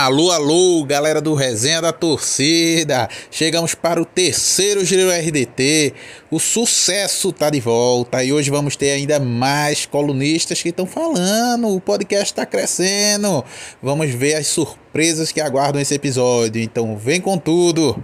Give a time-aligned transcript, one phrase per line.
[0.00, 3.08] Alô, alô, galera do Resenha da Torcida.
[3.32, 5.92] Chegamos para o terceiro Giro RDT.
[6.30, 11.66] O sucesso tá de volta e hoje vamos ter ainda mais colunistas que estão falando.
[11.66, 13.44] O podcast está crescendo.
[13.82, 16.62] Vamos ver as surpresas que aguardam esse episódio.
[16.62, 18.00] Então, vem com tudo.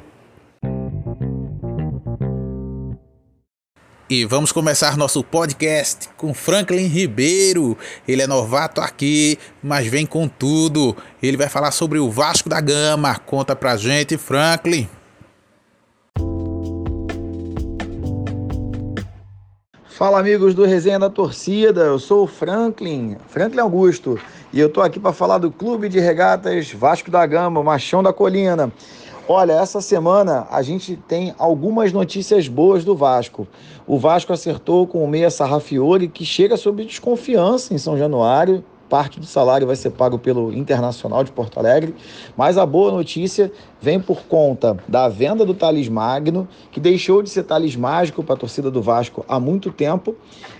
[4.08, 7.74] E vamos começar nosso podcast com Franklin Ribeiro.
[8.06, 10.94] Ele é novato aqui, mas vem com tudo.
[11.22, 13.18] Ele vai falar sobre o Vasco da Gama.
[13.18, 14.86] Conta pra gente, Franklin.
[19.88, 24.18] Fala amigos do Resenha da Torcida, eu sou o Franklin, Franklin Augusto,
[24.52, 28.12] e eu tô aqui para falar do Clube de Regatas Vasco da Gama, Machão da
[28.12, 28.72] Colina.
[29.26, 33.48] Olha, essa semana a gente tem algumas notícias boas do Vasco.
[33.86, 38.62] O Vasco acertou com o Meia Sarrafiori, que chega sob desconfiança em São Januário.
[38.94, 41.96] Parte do salário vai ser pago pelo Internacional de Porto Alegre.
[42.36, 43.50] Mas a boa notícia
[43.80, 48.36] vem por conta da venda do Thales Magno, que deixou de ser Thales Mágico para
[48.36, 50.14] a torcida do Vasco há muito tempo.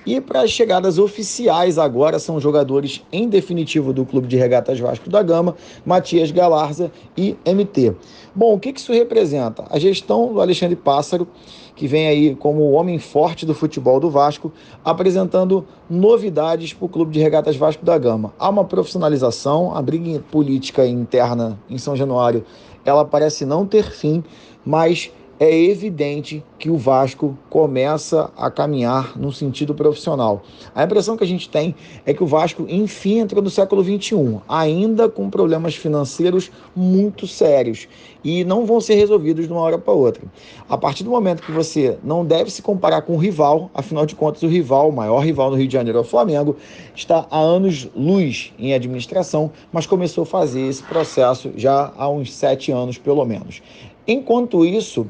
[0.04, 5.08] E para as chegadas oficiais agora são jogadores em definitivo do Clube de Regatas Vasco
[5.08, 5.54] da Gama,
[5.86, 7.94] Matias Galarza e MT.
[8.34, 9.64] Bom, o que isso representa?
[9.70, 11.28] A gestão do Alexandre Pássaro,
[11.74, 14.52] que vem aí como o homem forte do futebol do Vasco,
[14.84, 18.32] apresentando novidades para o Clube de Regatas Vasco da Gama.
[18.38, 22.44] Há uma profissionalização, a briga política interna em São Januário,
[22.84, 24.22] ela parece não ter fim,
[24.64, 30.42] mas é evidente que o Vasco começa a caminhar no sentido profissional.
[30.74, 31.74] A impressão que a gente tem
[32.06, 37.88] é que o Vasco, enfim, entrou no século XXI, ainda com problemas financeiros muito sérios
[38.24, 40.22] e não vão ser resolvidos de uma hora para outra.
[40.68, 44.14] A partir do momento que você não deve se comparar com o rival, afinal de
[44.14, 46.56] contas, o rival, o maior rival no Rio de Janeiro é o Flamengo,
[46.96, 52.32] está há anos luz em administração, mas começou a fazer esse processo já há uns
[52.32, 53.60] sete anos, pelo menos.
[54.06, 55.06] Enquanto isso,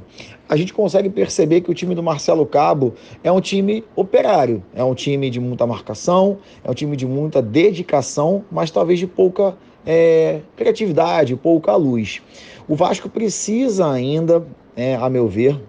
[0.49, 2.94] a gente consegue perceber que o time do Marcelo Cabo
[3.25, 7.43] é um time operário, é um time de muita marcação, é um time de muita
[7.43, 12.22] dedicação, mas talvez de pouca é, criatividade, pouca luz.
[12.69, 14.47] O Vasco precisa ainda,
[14.77, 15.61] é, a meu ver,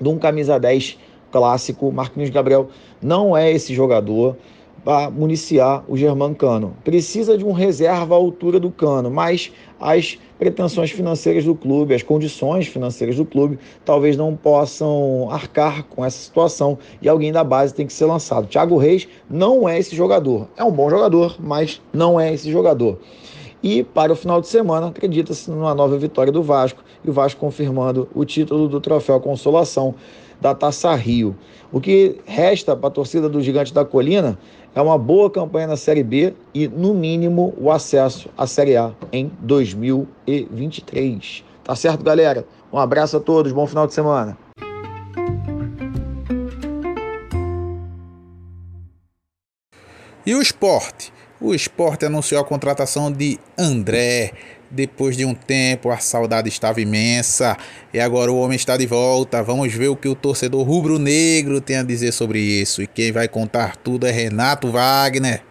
[0.00, 0.98] de um camisa 10
[1.30, 1.90] clássico.
[1.90, 2.68] Marquinhos Gabriel
[3.00, 4.36] não é esse jogador
[4.84, 6.74] para municiar o Germán Cano.
[6.84, 12.02] Precisa de um reserva à altura do Cano, mas as pretensões financeiras do clube, as
[12.02, 17.74] condições financeiras do clube, talvez não possam arcar com essa situação e alguém da base
[17.74, 18.46] tem que ser lançado.
[18.46, 20.48] Thiago Reis não é esse jogador.
[20.56, 22.98] É um bom jogador, mas não é esse jogador.
[23.62, 27.40] E para o final de semana, acredita-se numa nova vitória do Vasco e o Vasco
[27.40, 29.94] confirmando o título do Troféu Consolação
[30.40, 31.36] da Taça Rio.
[31.72, 34.38] O que resta para a torcida do Gigante da Colina
[34.74, 38.92] é uma boa campanha na Série B e, no mínimo, o acesso à Série A
[39.12, 41.44] em 2023.
[41.62, 42.46] Tá certo, galera?
[42.72, 44.36] Um abraço a todos, bom final de semana.
[50.26, 51.12] E o esporte?
[51.40, 54.32] O esporte anunciou a contratação de André.
[54.70, 57.56] Depois de um tempo, a saudade estava imensa
[57.92, 59.42] e agora o homem está de volta.
[59.42, 62.80] Vamos ver o que o torcedor rubro-negro tem a dizer sobre isso.
[62.80, 65.42] E quem vai contar tudo é Renato Wagner.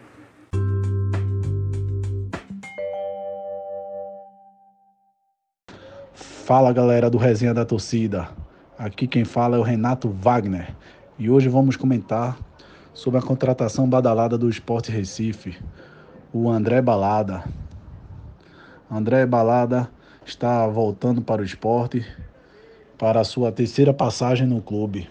[6.14, 8.30] Fala galera do Resenha da Torcida.
[8.78, 10.74] Aqui quem fala é o Renato Wagner.
[11.18, 12.40] E hoje vamos comentar
[12.94, 15.58] sobre a contratação badalada do Esporte Recife,
[16.32, 17.44] o André Balada.
[18.92, 19.88] André Balada
[20.26, 22.04] está voltando para o esporte
[22.98, 25.08] para a sua terceira passagem no clube.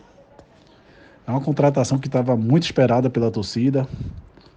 [1.27, 3.89] É uma contratação que estava muito esperada pela torcida.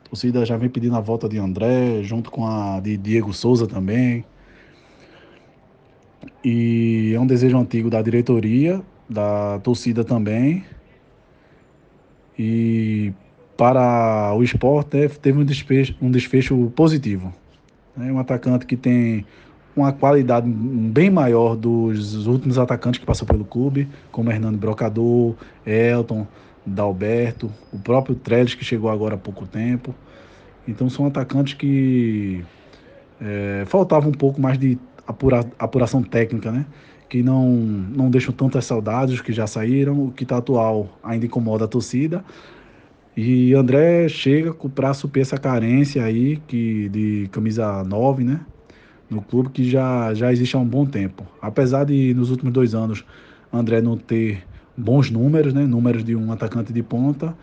[0.05, 3.67] A torcida já vem pedindo a volta de André, junto com a de Diego Souza
[3.67, 4.25] também.
[6.43, 10.65] E é um desejo antigo da diretoria, da torcida também.
[12.39, 13.13] E
[13.55, 17.31] para o esporte né, teve um desfecho, um desfecho positivo.
[17.99, 19.25] É um atacante que tem
[19.75, 25.35] uma qualidade bem maior dos últimos atacantes que passou pelo clube, como Hernando Brocador,
[25.65, 26.27] Elton,
[26.65, 29.95] Dalberto, o próprio Trellis que chegou agora há pouco tempo.
[30.67, 32.43] Então são atacantes que
[33.19, 34.77] é, faltava um pouco mais de
[35.07, 36.65] apura, apuração técnica, né?
[37.09, 41.25] Que não, não deixam tantas saudades, os que já saíram, o que está atual ainda
[41.25, 42.23] incomoda a torcida.
[43.15, 48.39] E André chega para suprir essa carência aí que, de camisa 9, né?
[49.09, 51.25] No clube que já, já existe há um bom tempo.
[51.41, 53.03] Apesar de nos últimos dois anos
[53.51, 54.43] André não ter
[54.77, 55.65] bons números, né?
[55.65, 57.35] Números de um atacante de ponta.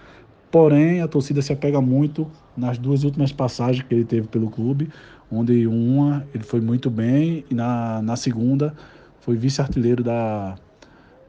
[0.50, 2.26] Porém, a torcida se apega muito
[2.56, 4.88] nas duas últimas passagens que ele teve pelo clube,
[5.30, 8.74] onde uma ele foi muito bem e na, na segunda
[9.20, 10.56] foi vice-artilheiro da,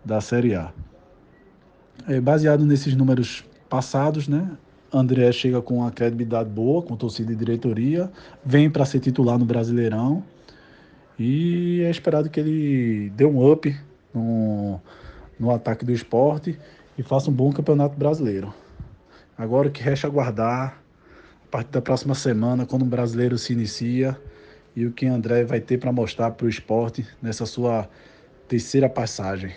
[0.06, 0.71] da Série A.
[2.07, 4.57] É, baseado nesses números passados, né?
[4.92, 8.12] André chega com uma credibilidade boa, com torcida e diretoria,
[8.44, 10.24] vem para ser titular no Brasileirão
[11.18, 13.75] e é esperado que ele dê um up
[14.13, 14.80] no,
[15.39, 16.57] no ataque do esporte
[16.98, 18.54] e faça um bom campeonato brasileiro.
[19.38, 20.81] Agora o que resta aguardar
[21.45, 24.19] a partir da próxima semana, quando o brasileiro se inicia
[24.75, 27.89] e o que André vai ter para mostrar para o esporte nessa sua
[28.48, 29.54] terceira passagem.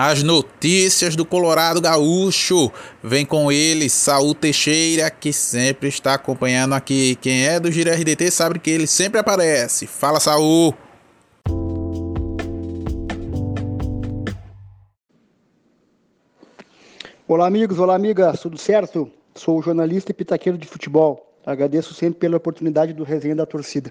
[0.00, 2.70] As notícias do Colorado Gaúcho.
[3.02, 7.16] Vem com ele, Saul Teixeira, que sempre está acompanhando aqui.
[7.16, 9.88] Quem é do Gira RDT sabe que ele sempre aparece.
[9.88, 10.72] Fala, Saul!
[17.26, 19.10] Olá, amigos, olá, amigas, tudo certo?
[19.34, 21.27] Sou jornalista e pitaqueiro de futebol.
[21.48, 23.90] Agradeço sempre pela oportunidade do resenha da torcida.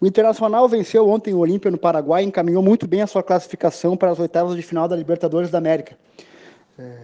[0.00, 3.98] O Internacional venceu ontem o Olímpia no Paraguai e encaminhou muito bem a sua classificação
[3.98, 5.94] para as oitavas de final da Libertadores da América.
[6.78, 6.96] É,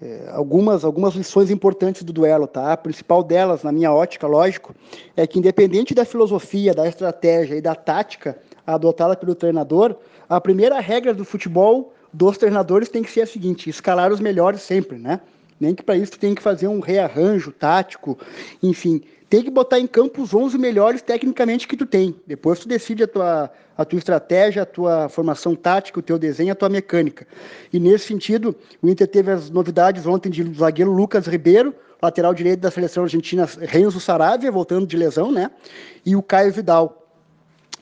[0.00, 2.72] é, algumas, algumas lições importantes do duelo, tá?
[2.72, 4.74] A principal delas, na minha ótica, lógico,
[5.14, 9.94] é que independente da filosofia, da estratégia e da tática adotada pelo treinador,
[10.26, 14.62] a primeira regra do futebol dos treinadores tem que ser a seguinte: escalar os melhores
[14.62, 15.20] sempre, né?
[15.60, 18.18] Nem que para isso tem que fazer um rearranjo tático,
[18.62, 22.16] enfim, tem que botar em campo os 11 melhores tecnicamente que tu tem.
[22.26, 26.50] Depois tu decide a tua, a tua estratégia, a tua formação tática, o teu desenho,
[26.50, 27.26] a tua mecânica.
[27.72, 31.72] E nesse sentido, o Inter teve as novidades ontem de zagueiro Lucas Ribeiro,
[32.02, 35.50] lateral direito da seleção argentina Renzo Saravia, voltando de lesão, né?
[36.04, 36.99] E o Caio Vidal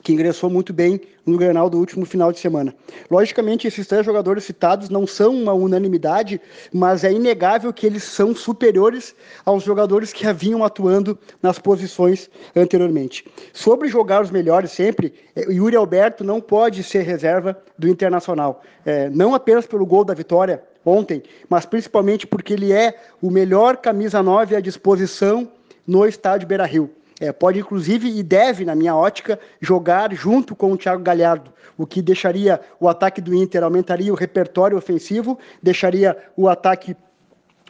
[0.01, 2.73] que ingressou muito bem no Grenal do último final de semana.
[3.09, 6.41] Logicamente, esses três jogadores citados não são uma unanimidade,
[6.73, 9.15] mas é inegável que eles são superiores
[9.45, 13.25] aos jogadores que haviam atuando nas posições anteriormente.
[13.53, 18.61] Sobre jogar os melhores sempre, é, Yuri Alberto não pode ser reserva do Internacional.
[18.85, 23.77] É, não apenas pelo gol da vitória ontem, mas principalmente porque ele é o melhor
[23.77, 25.51] camisa 9 à disposição
[25.85, 26.89] no estádio Beira-Rio.
[27.19, 31.85] É, pode, inclusive, e deve, na minha ótica, jogar junto com o Thiago Galhardo, o
[31.85, 36.95] que deixaria o ataque do Inter, aumentaria o repertório ofensivo, deixaria o ataque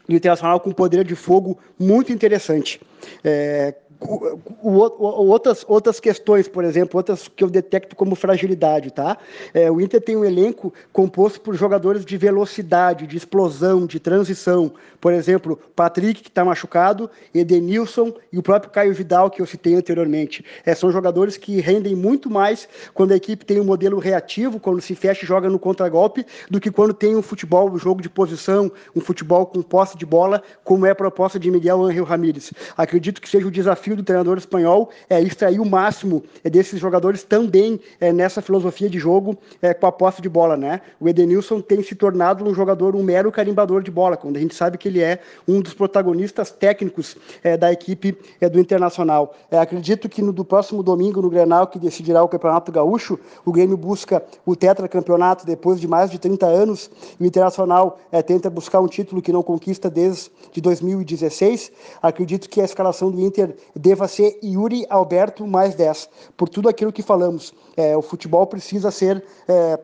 [0.10, 2.82] do Internacional com poder de fogo muito interessante.
[3.24, 9.18] É, o, o, outras, outras questões, por exemplo, outras que eu detecto como fragilidade, tá?
[9.54, 14.72] É, o Inter tem um elenco composto por jogadores de velocidade, de explosão, de transição.
[15.02, 19.76] Por exemplo, Patrick, que está machucado, Edenilson e o próprio Caio Vidal, que eu citei
[19.76, 20.46] anteriormente.
[20.66, 24.82] É, são jogadores que rendem muito mais quando a equipe tem um modelo reativo, quando
[24.82, 28.10] se fecha e joga no contragolpe, do que quando tem um futebol, um jogo de
[28.10, 32.52] posição, um futebol com posse de bola, como é a proposta de Miguel Ángel Ramírez.
[32.76, 37.24] Acredito que seja o desafio do treinador espanhol é extrair o máximo é, desses jogadores
[37.24, 40.82] também é, nessa filosofia de jogo é, com a posse de bola, né?
[41.00, 44.56] O Edenilson tem se tornado um jogador, um mero carimbador de bola, quando a gente
[44.56, 49.36] sabe que ele é um dos protagonistas técnicos é, da equipe é, do Internacional.
[49.52, 53.52] É, acredito que no do próximo domingo, no Grenal, que decidirá o Campeonato Gaúcho, o
[53.52, 56.90] Grêmio busca o tetracampeonato depois de mais de 30 anos,
[57.20, 61.72] e o Internacional tenta buscar um título que não conquista desde de 2016.
[62.02, 66.10] Acredito que a escalação do Inter deva ser Yuri Alberto mais 10.
[66.36, 69.80] Por tudo aquilo que falamos, é, o futebol precisa ser é,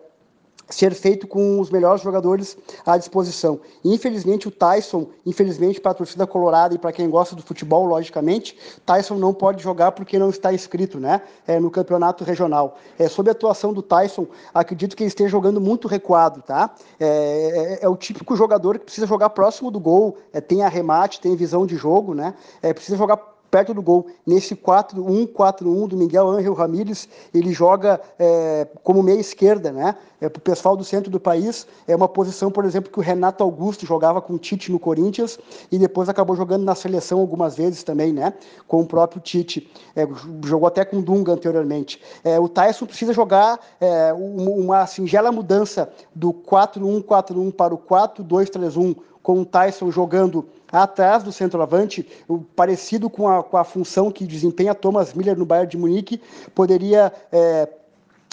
[0.69, 3.59] ser feito com os melhores jogadores à disposição.
[3.83, 8.57] Infelizmente, o Tyson, infelizmente para a torcida colorada e para quem gosta do futebol, logicamente,
[8.85, 12.77] Tyson não pode jogar porque não está inscrito né, é, no campeonato regional.
[12.97, 16.41] É, sobre a atuação do Tyson, acredito que ele esteja jogando muito recuado.
[16.41, 16.73] Tá?
[16.99, 21.19] É, é, é o típico jogador que precisa jogar próximo do gol, é, tem arremate,
[21.19, 24.07] tem visão de jogo, né, é, precisa jogar perto do gol.
[24.27, 29.95] Nesse 4-1-4-1 do Miguel Ángel Ramírez, ele joga é, como meia esquerda, né?
[30.19, 33.01] É, para o pessoal do centro do país, é uma posição, por exemplo, que o
[33.01, 35.39] Renato Augusto jogava com o Tite no Corinthians
[35.71, 38.33] e depois acabou jogando na seleção algumas vezes também, né?
[38.67, 39.71] Com o próprio Tite.
[39.95, 40.05] É,
[40.43, 42.01] jogou até com o Dunga anteriormente.
[42.25, 49.41] É, o Tyson precisa jogar é, uma singela mudança do 4-1-4-1 para o 4-2-3-1 com
[49.41, 52.07] o Tyson jogando atrás do centroavante,
[52.55, 56.21] parecido com a, com a função que desempenha Thomas Miller no Bayern de Munique,
[56.53, 57.67] poderia é,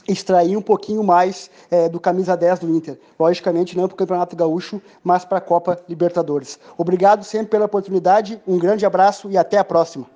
[0.07, 2.99] extrair um pouquinho mais é, do camisa 10 do Inter.
[3.19, 6.59] Logicamente não para o Campeonato Gaúcho, mas para a Copa Libertadores.
[6.77, 10.07] Obrigado sempre pela oportunidade, um grande abraço e até a próxima.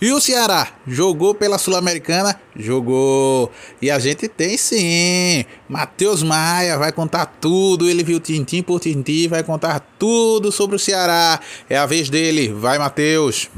[0.00, 2.40] E o Ceará jogou pela Sul-Americana?
[2.54, 3.50] Jogou.
[3.82, 5.44] E a gente tem sim.
[5.68, 7.90] Matheus Maia vai contar tudo.
[7.90, 11.40] Ele viu tintim por tintim, vai contar tudo sobre o Ceará.
[11.68, 12.52] É a vez dele.
[12.52, 13.50] Vai, Matheus.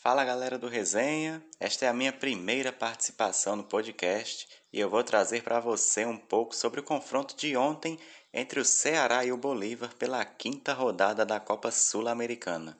[0.00, 5.02] Fala galera do Resenha, esta é a minha primeira participação no podcast e eu vou
[5.02, 7.98] trazer para você um pouco sobre o confronto de ontem
[8.36, 12.76] entre o Ceará e o Bolívar pela quinta rodada da Copa Sul-Americana.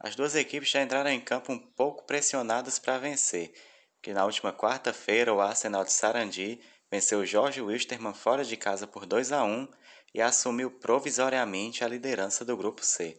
[0.00, 3.54] As duas equipes já entraram em campo um pouco pressionadas para vencer,
[4.02, 9.06] que na última quarta-feira o Arsenal de Sarandi venceu Jorge Wilstermann fora de casa por
[9.06, 9.68] 2 a 1
[10.12, 13.16] e assumiu provisoriamente a liderança do grupo C.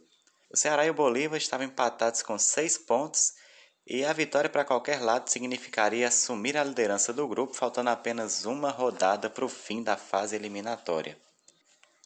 [0.52, 3.34] O Ceará e o Bolívar estavam empatados com seis pontos
[3.86, 8.70] e a vitória para qualquer lado significaria assumir a liderança do grupo, faltando apenas uma
[8.70, 11.18] rodada para o fim da fase eliminatória.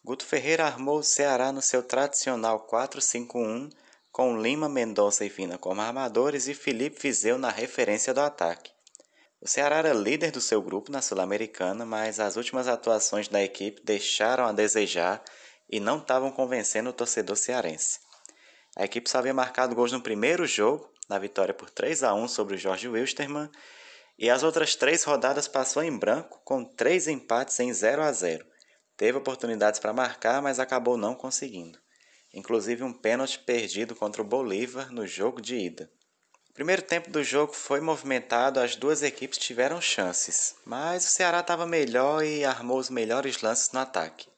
[0.03, 3.71] Guto Ferreira armou o Ceará no seu tradicional 4-5-1,
[4.11, 8.71] com Lima, Mendonça e Vina como armadores e Felipe Vizeu na referência do ataque.
[9.39, 13.83] O Ceará era líder do seu grupo na Sul-Americana, mas as últimas atuações da equipe
[13.83, 15.23] deixaram a desejar
[15.69, 17.99] e não estavam convencendo o torcedor cearense.
[18.75, 22.27] A equipe só havia marcado gols no primeiro jogo, na vitória por 3 a 1
[22.27, 23.51] sobre o Jorge Wilstermann,
[24.17, 28.50] e as outras três rodadas passou em branco, com três empates em 0 a 0.
[29.01, 31.79] Teve oportunidades para marcar, mas acabou não conseguindo.
[32.31, 35.89] Inclusive um pênalti perdido contra o Bolívar no jogo de ida.
[36.51, 41.39] O primeiro tempo do jogo foi movimentado, as duas equipes tiveram chances, mas o Ceará
[41.39, 44.29] estava melhor e armou os melhores lances no ataque.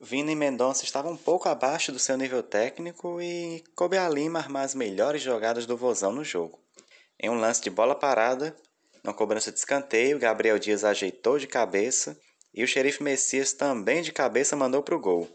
[0.00, 4.38] Vina e Mendonça estavam um pouco abaixo do seu nível técnico e coube a Lima
[4.38, 6.58] armar as melhores jogadas do Vozão no jogo.
[7.22, 8.56] Em um lance de bola parada,
[9.04, 12.18] na cobrança de escanteio, Gabriel Dias ajeitou de cabeça
[12.52, 15.28] e o xerife Messias também de cabeça mandou para o gol,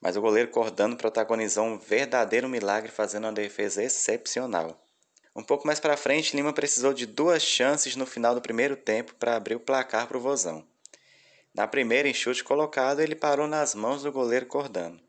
[0.00, 4.82] mas o goleiro Cordano protagonizou um verdadeiro milagre fazendo uma defesa excepcional.
[5.34, 9.14] Um pouco mais para frente, Lima precisou de duas chances no final do primeiro tempo
[9.16, 10.66] para abrir o placar para o Vozão.
[11.54, 15.00] Na primeira, em chute colocado, ele parou nas mãos do goleiro Cordano.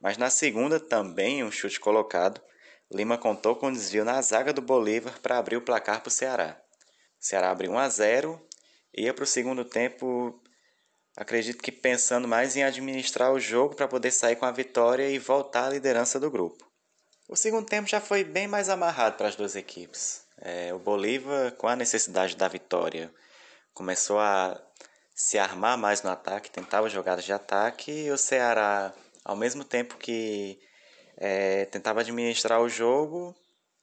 [0.00, 2.40] Mas na segunda, também um chute colocado,
[2.90, 6.12] Lima contou com um desvio na zaga do Bolívar para abrir o placar para o
[6.12, 6.60] Ceará.
[7.20, 8.48] O Ceará abriu 1 a 0
[8.96, 10.40] ia para o segundo tempo
[11.18, 15.18] acredito que pensando mais em administrar o jogo para poder sair com a vitória e
[15.18, 16.64] voltar à liderança do grupo.
[17.28, 20.22] O segundo tempo já foi bem mais amarrado para as duas equipes.
[20.40, 23.12] É, o Bolívar, com a necessidade da vitória,
[23.74, 24.62] começou a
[25.12, 28.94] se armar mais no ataque, tentava jogadas de ataque, e o Ceará,
[29.24, 30.60] ao mesmo tempo que
[31.16, 33.34] é, tentava administrar o jogo,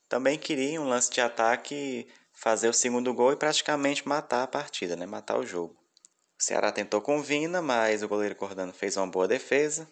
[0.08, 4.96] também queria um lance de ataque, fazer o segundo gol e praticamente matar a partida,
[4.96, 5.06] né?
[5.06, 5.76] matar o jogo.
[6.40, 9.90] O Ceará tentou com Vina, mas o goleiro Cordano fez uma boa defesa.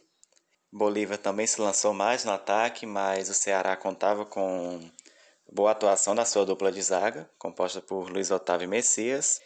[0.72, 4.92] Bolívar também se lançou mais no ataque, mas o Ceará contava com
[5.52, 9.40] boa atuação da sua dupla de zaga, composta por Luiz Otávio e Messias.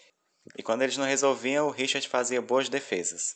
[0.58, 3.36] E quando eles não resolviam, o Richard fazia boas defesas.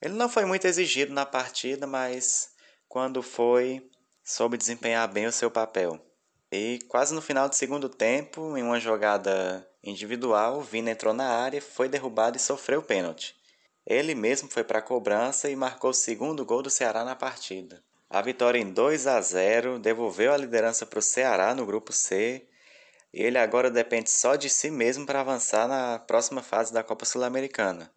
[0.00, 2.50] Ele não foi muito exigido na partida, mas
[2.88, 3.90] quando foi,
[4.24, 6.07] soube desempenhar bem o seu papel.
[6.50, 11.60] E quase no final do segundo tempo, em uma jogada individual, Vina entrou na área,
[11.60, 13.36] foi derrubado e sofreu pênalti.
[13.86, 17.82] Ele mesmo foi para a cobrança e marcou o segundo gol do Ceará na partida.
[18.08, 22.46] A vitória em 2 a 0 devolveu a liderança para o Ceará no grupo C.
[23.12, 27.04] E ele agora depende só de si mesmo para avançar na próxima fase da Copa
[27.04, 27.90] Sul-Americana.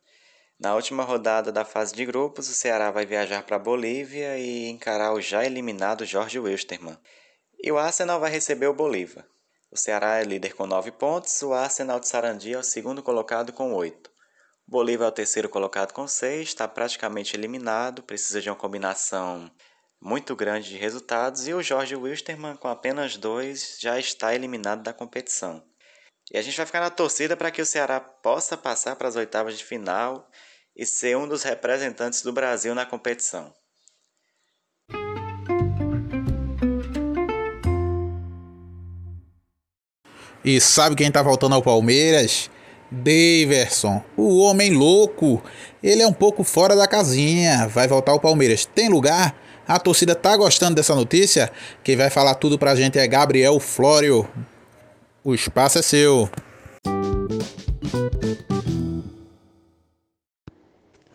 [0.59, 4.69] Na última rodada da fase de grupos, o Ceará vai viajar para a Bolívia e
[4.69, 6.97] encarar o já eliminado Jorge Wilstermann.
[7.63, 9.23] E o Arsenal vai receber o Bolívar.
[9.69, 13.53] O Ceará é líder com 9 pontos, o Arsenal de Sarandi é o segundo colocado
[13.53, 14.09] com 8.
[14.67, 19.51] O Bolívar é o terceiro colocado com 6, está praticamente eliminado, precisa de uma combinação
[20.01, 24.91] muito grande de resultados e o Jorge Wilstermann, com apenas 2, já está eliminado da
[24.91, 25.63] competição.
[26.31, 29.15] E a gente vai ficar na torcida para que o Ceará possa passar para as
[29.15, 30.27] oitavas de final
[30.75, 33.53] e ser um dos representantes do Brasil na competição.
[40.43, 42.49] E sabe quem tá voltando ao Palmeiras?
[42.91, 45.41] Daverson, o homem louco.
[45.81, 47.67] Ele é um pouco fora da casinha.
[47.67, 48.65] Vai voltar ao Palmeiras.
[48.65, 49.35] Tem lugar?
[49.67, 51.51] A torcida tá gostando dessa notícia?
[51.83, 54.27] Quem vai falar tudo pra gente é Gabriel Flório.
[55.23, 56.29] O espaço é seu.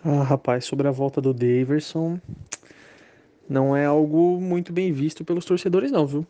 [0.05, 2.21] Ah, rapaz, sobre a volta do Daverson,
[3.49, 6.25] não é algo muito bem visto pelos torcedores, não, viu?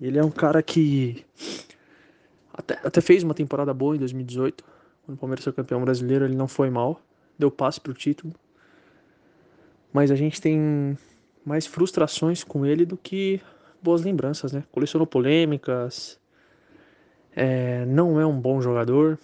[0.00, 1.22] Ele é um cara que
[2.56, 4.64] até, até fez uma temporada boa em 2018,
[5.04, 7.00] quando o Palmeiras foi campeão brasileiro, ele não foi mal,
[7.38, 8.34] deu passe pro título.
[9.92, 10.96] Mas a gente tem
[11.44, 13.40] mais frustrações com ele do que
[13.82, 14.64] boas lembranças, né?
[14.72, 16.18] Colecionou polêmicas,
[17.34, 19.18] é, não é um bom jogador,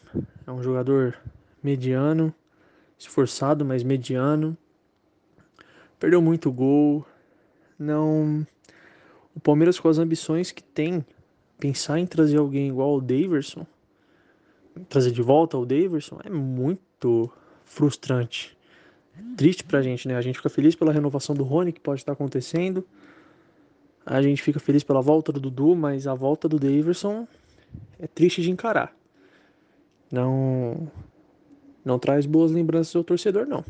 [0.46, 1.18] é um jogador
[1.62, 2.32] mediano,
[2.98, 4.56] esforçado, mas mediano.
[5.98, 7.06] Perdeu muito gol.
[7.78, 8.46] Não.
[9.34, 11.04] O Palmeiras, com as ambições que tem,
[11.62, 13.64] pensar em trazer alguém igual ao Daverson,
[14.88, 17.30] trazer de volta o Daverson, é muito
[17.64, 18.58] frustrante.
[19.16, 20.16] É triste pra gente, né?
[20.16, 22.84] A gente fica feliz pela renovação do Rony, que pode estar acontecendo.
[24.04, 27.28] A gente fica feliz pela volta do Dudu, mas a volta do Daverson
[28.00, 28.92] é triste de encarar.
[30.10, 30.90] Não
[31.84, 33.64] não traz boas lembranças ao torcedor, não.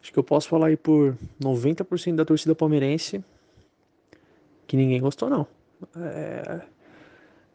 [0.00, 3.22] Acho que eu posso falar aí por 90% da torcida palmeirense
[4.66, 5.46] que ninguém gostou, não.
[5.96, 6.62] É...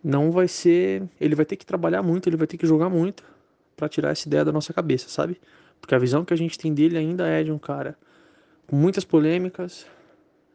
[0.03, 1.03] Não vai ser.
[1.19, 3.23] Ele vai ter que trabalhar muito, ele vai ter que jogar muito
[3.75, 5.39] para tirar essa ideia da nossa cabeça, sabe?
[5.79, 7.97] Porque a visão que a gente tem dele ainda é de um cara
[8.67, 9.85] com muitas polêmicas,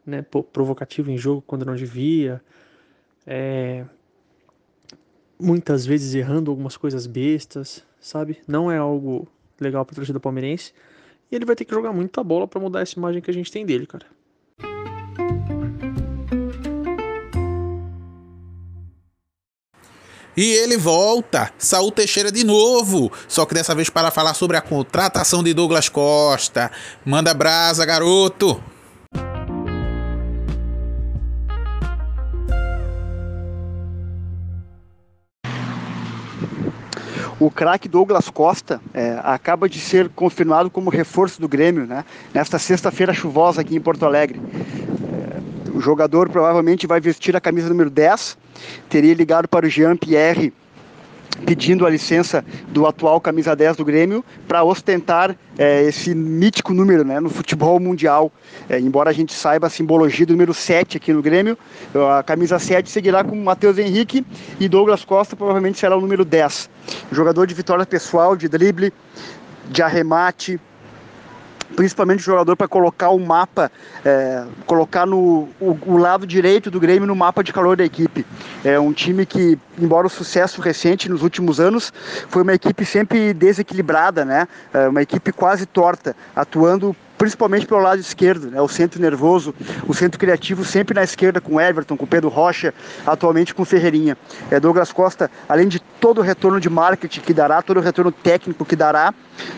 [0.05, 0.21] né?
[0.21, 2.41] Provocativo em jogo quando não devia.
[3.25, 3.85] É,
[5.39, 8.39] muitas vezes errando algumas coisas bestas, sabe?
[8.47, 9.27] Não é algo
[9.59, 10.73] legal para torcida palmeirense.
[11.31, 13.51] E ele vai ter que jogar muita bola para mudar essa imagem que a gente
[13.51, 14.05] tem dele, cara.
[20.37, 24.61] E ele volta, Saul Teixeira de novo, só que dessa vez para falar sobre a
[24.61, 26.69] contratação de Douglas Costa.
[27.05, 28.61] Manda brasa, garoto!
[37.37, 42.05] O craque Douglas Costa é, acaba de ser confirmado como reforço do Grêmio, né?
[42.33, 44.41] Nesta sexta-feira chuvosa aqui em Porto Alegre.
[45.75, 48.37] O jogador provavelmente vai vestir a camisa número 10.
[48.89, 50.53] Teria ligado para o Jean Pierre
[51.45, 57.03] pedindo a licença do atual camisa 10 do Grêmio para ostentar é, esse mítico número
[57.03, 58.31] né, no futebol mundial.
[58.69, 61.57] É, embora a gente saiba a simbologia do número 7 aqui no Grêmio,
[62.17, 64.25] a camisa 7 seguirá com Matheus Henrique
[64.61, 66.69] e Douglas Costa provavelmente será o número 10.
[67.11, 68.93] Jogador de vitória pessoal, de drible,
[69.69, 70.57] de arremate,
[71.75, 73.71] principalmente o jogador para colocar o mapa,
[74.03, 78.25] é, colocar no o, o, lado direito do Grêmio no mapa de calor da equipe.
[78.63, 81.91] É um time que, embora o sucesso recente nos últimos anos,
[82.29, 84.47] foi uma equipe sempre desequilibrada, né?
[84.73, 88.61] É uma equipe quase torta, atuando principalmente pelo lado esquerdo, né?
[88.61, 89.53] o centro nervoso,
[89.87, 92.73] o centro criativo sempre na esquerda com Everton, com Pedro Rocha,
[93.05, 94.17] atualmente com Ferreirinha.
[94.51, 98.11] É, Douglas Costa, além de todo o retorno de marketing que dará, todo o retorno
[98.11, 99.13] técnico que dará,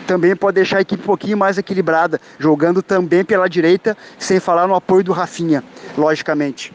[0.06, 4.66] também pode deixar a equipe um pouquinho mais equilibrada, jogando também pela direita, sem falar
[4.66, 5.62] no apoio do Rafinha,
[5.96, 6.72] logicamente.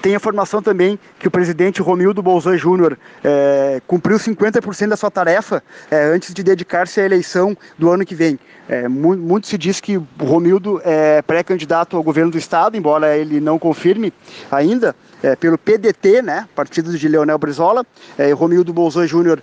[0.00, 5.10] Tem a informação também que o presidente Romildo Bolzan Júnior é, cumpriu 50% da sua
[5.10, 8.38] tarefa é, antes de dedicar-se à eleição do ano que vem.
[8.68, 13.58] É, muito, se diz que Romildo é pré-candidato ao governo do estado, embora ele não
[13.58, 14.12] confirme
[14.50, 14.94] ainda,
[15.38, 17.86] pelo PDT, né, partido de Leonel Brizola.
[18.34, 19.40] Romildo Bolzan Júnior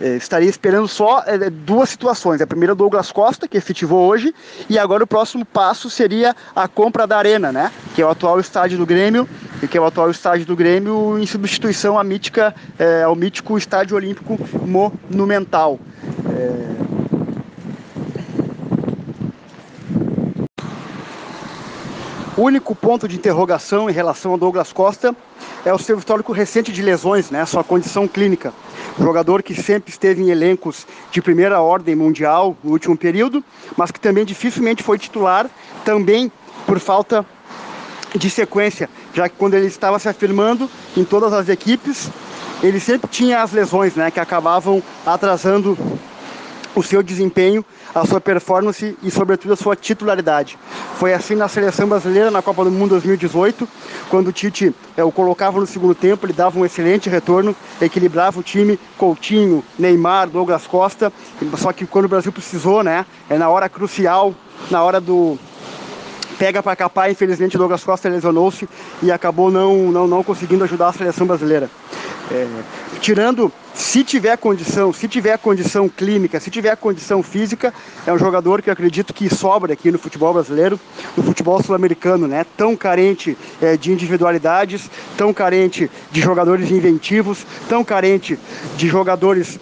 [0.00, 2.40] estaria esperando só é, duas situações.
[2.40, 4.34] A primeira, Douglas Costa, que efetivou hoje,
[4.68, 7.70] e agora o próximo passo seria a compra da Arena, né?
[7.94, 9.28] Que é o atual estádio do Grêmio,
[9.62, 13.56] e que é o atual estádio do Grêmio em substituição à mítica, é, ao mítico
[13.58, 15.78] Estádio Olímpico Monumental.
[16.28, 16.89] É...
[22.40, 25.14] O único ponto de interrogação em relação a Douglas Costa
[25.62, 27.44] é o seu histórico recente de lesões, né?
[27.44, 28.50] Sua condição clínica
[28.98, 33.44] jogador que sempre esteve em elencos de primeira ordem mundial no último período,
[33.76, 35.50] mas que também dificilmente foi titular,
[35.84, 36.32] também
[36.66, 37.26] por falta
[38.14, 42.08] de sequência, já que quando ele estava se afirmando em todas as equipes,
[42.62, 45.76] ele sempre tinha as lesões, né, que acabavam atrasando
[46.74, 50.58] o seu desempenho, a sua performance e, sobretudo, a sua titularidade.
[50.94, 53.68] Foi assim na seleção brasileira na Copa do Mundo 2018,
[54.08, 58.38] quando o Tite é, o colocava no segundo tempo, ele dava um excelente retorno, equilibrava
[58.38, 61.12] o time, Coutinho, Neymar, Douglas Costa,
[61.56, 64.34] só que quando o Brasil precisou, né, é na hora crucial,
[64.70, 65.38] na hora do,
[66.40, 68.66] pega para capar, infelizmente o Douglas Costa lesionou-se
[69.02, 71.68] e acabou não, não, não conseguindo ajudar a seleção brasileira.
[72.30, 72.46] É,
[72.98, 77.72] tirando, se tiver condição, se tiver condição clínica, se tiver condição física,
[78.06, 80.78] é um jogador que eu acredito que sobra aqui no futebol brasileiro,
[81.16, 82.44] no futebol sul-americano, né?
[82.58, 88.38] Tão carente é, de individualidades, tão carente de jogadores inventivos, tão carente
[88.76, 89.58] de jogadores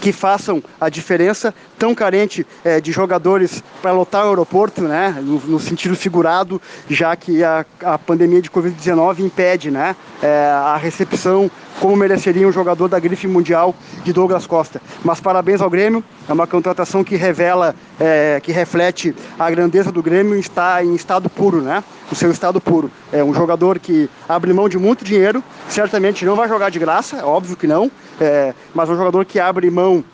[0.00, 5.38] que façam a diferença, tão carente é, de jogadores para lotar o aeroporto, né, no,
[5.40, 11.50] no, sentido figurado, já que a, a pandemia de Covid-19 impede né, é, a recepção
[11.80, 14.80] como mereceria um jogador da grife mundial de Douglas Costa.
[15.02, 20.02] Mas parabéns ao Grêmio, é uma contratação que revela, é, que reflete a grandeza do
[20.02, 21.82] Grêmio está em estado puro, né?
[22.10, 22.90] O seu estado puro.
[23.12, 27.16] É um jogador que abre mão de muito dinheiro, certamente não vai jogar de graça,
[27.16, 30.04] é óbvio que não, é, mas um jogador que abre mão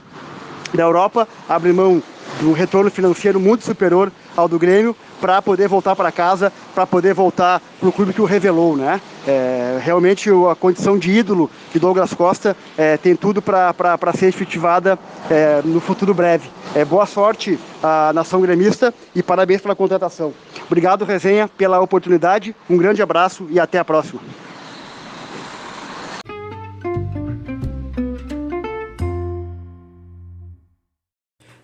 [0.74, 2.02] da Europa, abre mão
[2.38, 6.86] de um retorno financeiro muito superior ao do Grêmio para poder voltar para casa, para
[6.86, 9.00] poder voltar para o clube que o revelou, né?
[9.28, 14.98] É, realmente a condição de ídolo de Douglas Costa é, tem tudo para ser efetivada
[15.30, 16.48] é, no futuro breve.
[16.74, 20.32] É, boa sorte à nação gremista e parabéns pela contratação.
[20.66, 22.56] Obrigado, Resenha, pela oportunidade.
[22.68, 24.20] Um grande abraço e até a próxima.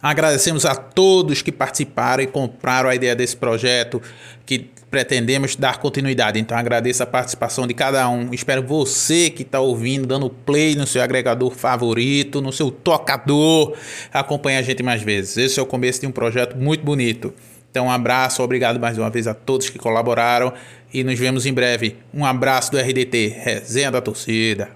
[0.02, 4.00] Agradecemos a todos que participaram e compraram a ideia desse projeto
[4.44, 6.38] que pretendemos dar continuidade.
[6.38, 8.32] Então agradeço a participação de cada um.
[8.32, 13.76] Espero você que está ouvindo, dando play no seu agregador favorito, no seu tocador,
[14.12, 15.36] acompanhe a gente mais vezes.
[15.36, 17.34] Esse é o começo de um projeto muito bonito.
[17.70, 20.52] Então um abraço, obrigado mais uma vez a todos que colaboraram
[20.94, 21.96] e nos vemos em breve.
[22.14, 24.75] Um abraço do RDT, Resenha da Torcida.